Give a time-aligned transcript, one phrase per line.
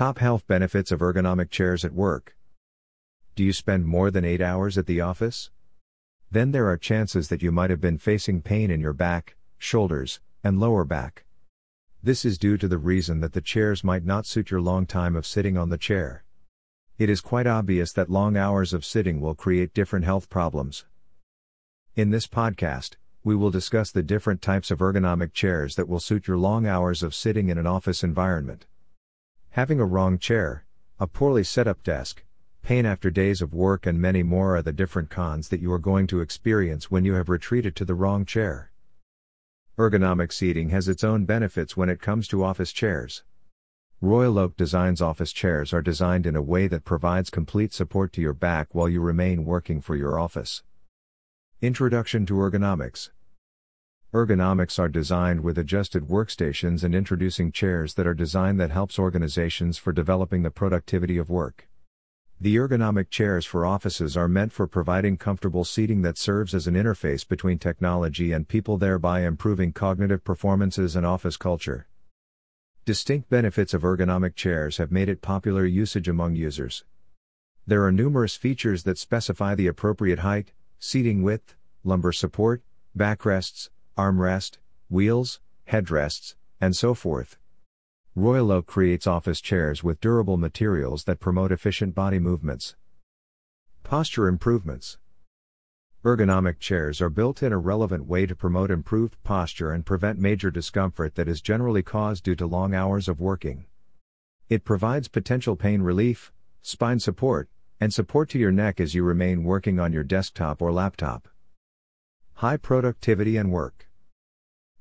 [0.00, 2.34] Top health benefits of ergonomic chairs at work.
[3.34, 5.50] Do you spend more than 8 hours at the office?
[6.30, 10.18] Then there are chances that you might have been facing pain in your back, shoulders,
[10.42, 11.26] and lower back.
[12.02, 15.16] This is due to the reason that the chairs might not suit your long time
[15.16, 16.24] of sitting on the chair.
[16.96, 20.86] It is quite obvious that long hours of sitting will create different health problems.
[21.94, 26.26] In this podcast, we will discuss the different types of ergonomic chairs that will suit
[26.26, 28.64] your long hours of sitting in an office environment.
[29.54, 30.64] Having a wrong chair,
[31.00, 32.22] a poorly set up desk,
[32.62, 35.78] pain after days of work, and many more are the different cons that you are
[35.80, 38.70] going to experience when you have retreated to the wrong chair.
[39.76, 43.24] Ergonomic seating has its own benefits when it comes to office chairs.
[44.00, 48.20] Royal Oak Design's office chairs are designed in a way that provides complete support to
[48.20, 50.62] your back while you remain working for your office.
[51.60, 53.10] Introduction to Ergonomics
[54.12, 59.78] Ergonomics are designed with adjusted workstations and introducing chairs that are designed that helps organizations
[59.78, 61.68] for developing the productivity of work.
[62.40, 66.74] The ergonomic chairs for offices are meant for providing comfortable seating that serves as an
[66.74, 71.86] interface between technology and people thereby improving cognitive performances and office culture.
[72.84, 76.82] Distinct benefits of ergonomic chairs have made it popular usage among users.
[77.64, 82.64] There are numerous features that specify the appropriate height, seating width, lumbar support,
[82.96, 83.68] backrests,
[84.00, 84.56] armrest,
[84.88, 87.36] wheels, headrests, and so forth.
[88.14, 92.76] Royal Oak creates office chairs with durable materials that promote efficient body movements.
[93.82, 94.96] Posture improvements.
[96.02, 100.50] Ergonomic chairs are built in a relevant way to promote improved posture and prevent major
[100.50, 103.66] discomfort that is generally caused due to long hours of working.
[104.48, 109.44] It provides potential pain relief, spine support, and support to your neck as you remain
[109.44, 111.28] working on your desktop or laptop.
[112.36, 113.89] High productivity and work.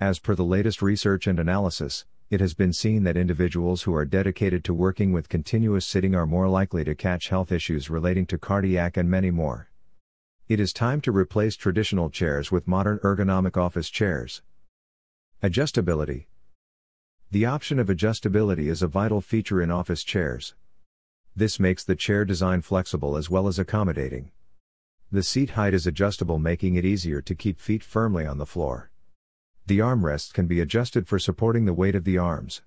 [0.00, 4.04] As per the latest research and analysis, it has been seen that individuals who are
[4.04, 8.38] dedicated to working with continuous sitting are more likely to catch health issues relating to
[8.38, 9.70] cardiac and many more.
[10.48, 14.42] It is time to replace traditional chairs with modern ergonomic office chairs.
[15.44, 16.26] Adjustability
[17.30, 20.54] The option of adjustability is a vital feature in office chairs.
[21.36, 24.32] This makes the chair design flexible as well as accommodating.
[25.12, 28.90] The seat height is adjustable, making it easier to keep feet firmly on the floor.
[29.66, 32.60] The armrests can be adjusted for supporting the weight of the arms.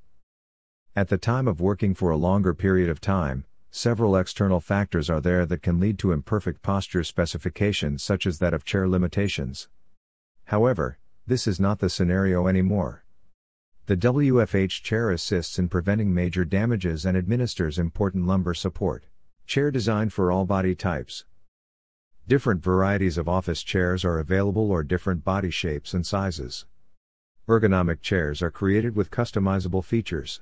[0.96, 5.22] At the time of working for a longer period of time, several external factors are
[5.22, 9.70] there that can lead to imperfect posture specifications such as that of chair limitations.
[10.46, 10.98] However,
[11.28, 13.04] this is not the scenario anymore.
[13.86, 19.06] The WFH chair assists in preventing major damages and administers important lumbar support.
[19.46, 21.26] Chair designed for all body types.
[22.28, 26.66] Different varieties of office chairs are available or different body shapes and sizes.
[27.48, 30.42] Ergonomic chairs are created with customizable features.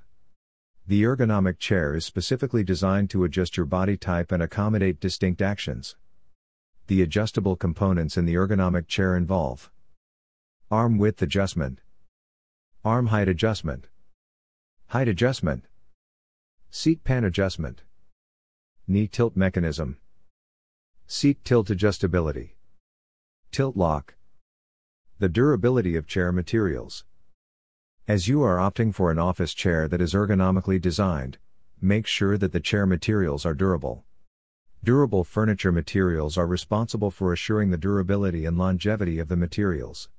[0.87, 5.95] The ergonomic chair is specifically designed to adjust your body type and accommodate distinct actions.
[6.87, 9.69] The adjustable components in the ergonomic chair involve
[10.71, 11.79] arm width adjustment,
[12.83, 13.87] arm height adjustment,
[14.87, 15.65] height adjustment,
[16.71, 17.83] seat pan adjustment,
[18.87, 19.99] knee tilt mechanism,
[21.05, 22.53] seat tilt adjustability,
[23.51, 24.15] tilt lock,
[25.17, 27.05] the durability of chair materials.
[28.05, 31.37] As you are opting for an office chair that is ergonomically designed,
[31.79, 34.03] make sure that the chair materials are durable.
[34.83, 40.09] Durable furniture materials are responsible for assuring the durability and longevity of the materials.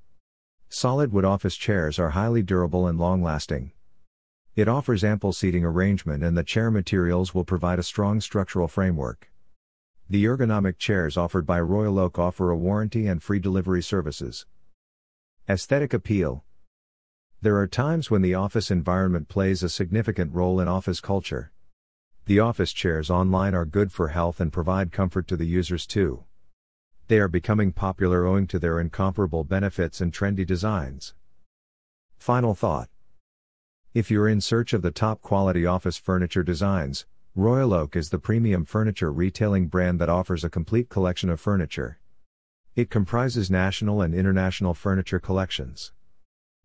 [0.70, 3.72] Solid wood office chairs are highly durable and long lasting.
[4.54, 9.30] It offers ample seating arrangement and the chair materials will provide a strong structural framework.
[10.08, 14.46] The ergonomic chairs offered by Royal Oak offer a warranty and free delivery services.
[15.48, 16.42] Aesthetic appeal.
[17.40, 21.52] There are times when the office environment plays a significant role in office culture.
[22.24, 26.24] The office chairs online are good for health and provide comfort to the users too.
[27.06, 31.14] They are becoming popular owing to their incomparable benefits and trendy designs.
[32.18, 32.88] Final thought.
[33.94, 38.18] If you're in search of the top quality office furniture designs, Royal Oak is the
[38.18, 42.00] premium furniture retailing brand that offers a complete collection of furniture.
[42.76, 45.92] It comprises national and international furniture collections.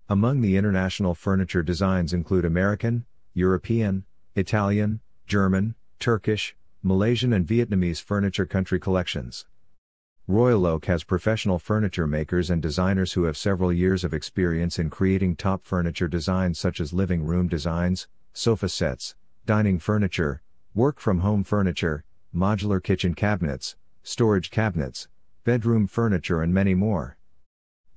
[0.10, 4.04] Among the international furniture designs include American, European,
[4.36, 6.54] Italian, German, Turkish,
[6.84, 9.46] Malaysian, and Vietnamese furniture country collections.
[10.28, 14.90] Royal Oak has professional furniture makers and designers who have several years of experience in
[14.90, 19.16] creating top furniture designs such as living room designs, sofa sets,
[19.46, 20.42] dining furniture,
[20.76, 22.04] work from home furniture,
[22.36, 25.08] modular kitchen cabinets, storage cabinets,
[25.44, 27.18] bedroom furniture, and many more.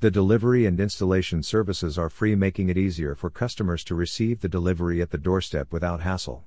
[0.01, 4.49] The delivery and installation services are free, making it easier for customers to receive the
[4.49, 6.45] delivery at the doorstep without hassle.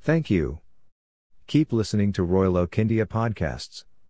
[0.00, 0.60] Thank you.
[1.46, 3.84] Keep listening to Royal Oak India podcasts.